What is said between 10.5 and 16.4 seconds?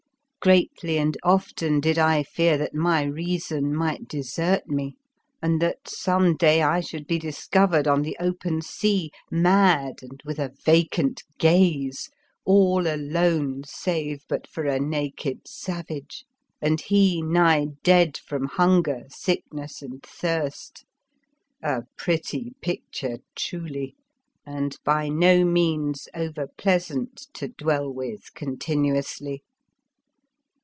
vacant gaze, all alone save but for a naked savage,